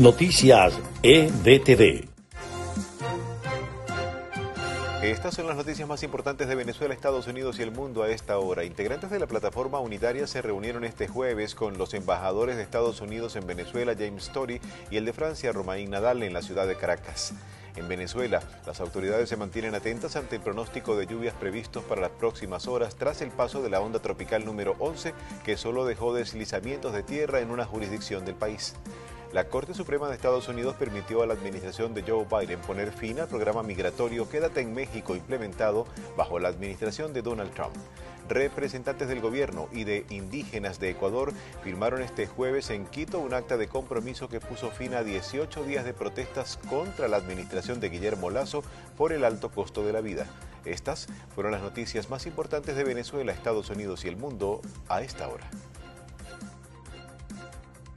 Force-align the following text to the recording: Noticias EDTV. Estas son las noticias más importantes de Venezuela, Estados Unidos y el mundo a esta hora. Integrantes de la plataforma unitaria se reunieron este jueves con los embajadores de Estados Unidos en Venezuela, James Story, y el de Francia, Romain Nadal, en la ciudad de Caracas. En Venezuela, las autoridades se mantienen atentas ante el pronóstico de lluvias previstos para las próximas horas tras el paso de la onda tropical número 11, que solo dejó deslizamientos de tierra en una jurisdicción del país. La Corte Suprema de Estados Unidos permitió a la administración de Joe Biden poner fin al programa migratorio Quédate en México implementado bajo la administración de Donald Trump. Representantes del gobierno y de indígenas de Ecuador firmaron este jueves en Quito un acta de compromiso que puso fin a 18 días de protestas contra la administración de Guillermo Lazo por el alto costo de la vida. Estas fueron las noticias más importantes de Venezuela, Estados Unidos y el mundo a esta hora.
Noticias 0.00 0.72
EDTV. 1.02 2.08
Estas 5.02 5.34
son 5.34 5.46
las 5.46 5.58
noticias 5.58 5.86
más 5.86 6.02
importantes 6.02 6.48
de 6.48 6.54
Venezuela, 6.54 6.94
Estados 6.94 7.26
Unidos 7.26 7.58
y 7.58 7.62
el 7.64 7.70
mundo 7.70 8.02
a 8.02 8.08
esta 8.08 8.38
hora. 8.38 8.64
Integrantes 8.64 9.10
de 9.10 9.18
la 9.18 9.26
plataforma 9.26 9.78
unitaria 9.78 10.26
se 10.26 10.40
reunieron 10.40 10.84
este 10.84 11.06
jueves 11.06 11.54
con 11.54 11.76
los 11.76 11.92
embajadores 11.92 12.56
de 12.56 12.62
Estados 12.62 13.02
Unidos 13.02 13.36
en 13.36 13.46
Venezuela, 13.46 13.92
James 13.92 14.28
Story, 14.28 14.62
y 14.90 14.96
el 14.96 15.04
de 15.04 15.12
Francia, 15.12 15.52
Romain 15.52 15.90
Nadal, 15.90 16.22
en 16.22 16.32
la 16.32 16.40
ciudad 16.40 16.66
de 16.66 16.76
Caracas. 16.76 17.34
En 17.76 17.86
Venezuela, 17.86 18.42
las 18.66 18.80
autoridades 18.80 19.28
se 19.28 19.36
mantienen 19.36 19.74
atentas 19.74 20.16
ante 20.16 20.36
el 20.36 20.42
pronóstico 20.42 20.96
de 20.96 21.06
lluvias 21.06 21.34
previstos 21.34 21.84
para 21.84 22.00
las 22.00 22.10
próximas 22.12 22.66
horas 22.68 22.96
tras 22.96 23.20
el 23.20 23.32
paso 23.32 23.60
de 23.60 23.68
la 23.68 23.82
onda 23.82 24.00
tropical 24.00 24.46
número 24.46 24.76
11, 24.78 25.12
que 25.44 25.58
solo 25.58 25.84
dejó 25.84 26.14
deslizamientos 26.14 26.94
de 26.94 27.02
tierra 27.02 27.40
en 27.40 27.50
una 27.50 27.66
jurisdicción 27.66 28.24
del 28.24 28.34
país. 28.34 28.74
La 29.32 29.44
Corte 29.44 29.74
Suprema 29.74 30.08
de 30.08 30.16
Estados 30.16 30.48
Unidos 30.48 30.74
permitió 30.76 31.22
a 31.22 31.26
la 31.26 31.34
administración 31.34 31.94
de 31.94 32.02
Joe 32.02 32.26
Biden 32.28 32.60
poner 32.62 32.90
fin 32.90 33.20
al 33.20 33.28
programa 33.28 33.62
migratorio 33.62 34.28
Quédate 34.28 34.60
en 34.60 34.74
México 34.74 35.14
implementado 35.14 35.86
bajo 36.16 36.40
la 36.40 36.48
administración 36.48 37.12
de 37.12 37.22
Donald 37.22 37.52
Trump. 37.54 37.76
Representantes 38.28 39.06
del 39.06 39.20
gobierno 39.20 39.68
y 39.70 39.84
de 39.84 40.04
indígenas 40.10 40.80
de 40.80 40.90
Ecuador 40.90 41.32
firmaron 41.62 42.02
este 42.02 42.26
jueves 42.26 42.70
en 42.70 42.86
Quito 42.86 43.20
un 43.20 43.32
acta 43.32 43.56
de 43.56 43.68
compromiso 43.68 44.28
que 44.28 44.40
puso 44.40 44.72
fin 44.72 44.94
a 44.94 45.04
18 45.04 45.62
días 45.62 45.84
de 45.84 45.94
protestas 45.94 46.58
contra 46.68 47.06
la 47.06 47.16
administración 47.16 47.78
de 47.78 47.88
Guillermo 47.88 48.30
Lazo 48.30 48.64
por 48.98 49.12
el 49.12 49.24
alto 49.24 49.52
costo 49.52 49.86
de 49.86 49.92
la 49.92 50.00
vida. 50.00 50.26
Estas 50.64 51.06
fueron 51.36 51.52
las 51.52 51.62
noticias 51.62 52.10
más 52.10 52.26
importantes 52.26 52.74
de 52.74 52.82
Venezuela, 52.82 53.30
Estados 53.30 53.70
Unidos 53.70 54.04
y 54.04 54.08
el 54.08 54.16
mundo 54.16 54.60
a 54.88 55.02
esta 55.02 55.28
hora. 55.28 55.48